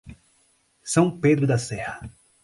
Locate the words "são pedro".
0.83-1.45